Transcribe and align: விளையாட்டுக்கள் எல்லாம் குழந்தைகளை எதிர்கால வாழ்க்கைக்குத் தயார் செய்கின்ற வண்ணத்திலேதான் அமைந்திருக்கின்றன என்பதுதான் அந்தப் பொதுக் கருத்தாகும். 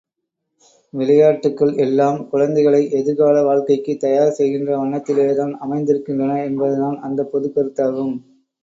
விளையாட்டுக்கள் 0.93 1.73
எல்லாம் 1.77 2.17
குழந்தைகளை 2.29 2.81
எதிர்கால 2.91 3.43
வாழ்க்கைக்குத் 3.43 4.01
தயார் 4.01 4.35
செய்கின்ற 4.39 4.71
வண்ணத்திலேதான் 4.77 5.55
அமைந்திருக்கின்றன 5.61 6.41
என்பதுதான் 6.43 6.99
அந்தப் 7.01 7.31
பொதுக் 7.31 7.55
கருத்தாகும். 7.55 8.15